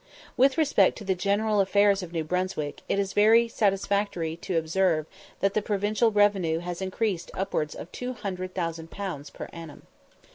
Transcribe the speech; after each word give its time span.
With 0.35 0.57
respect 0.57 0.97
to 0.97 1.03
the 1.03 1.13
general 1.13 1.59
affairs 1.61 2.01
of 2.01 2.11
New 2.11 2.23
Brunswick, 2.23 2.81
it 2.89 2.97
is 2.97 3.13
very 3.13 3.47
satisfactory 3.47 4.35
to 4.37 4.57
observe 4.57 5.05
that 5.41 5.53
the 5.53 5.61
provincial 5.61 6.09
revenue 6.09 6.57
has 6.57 6.81
increased 6.81 7.27
to 7.27 7.37
upwards 7.37 7.75
of 7.75 7.91
200,000_l._ 7.91 9.33
per 9.33 9.47
annum. 9.53 9.83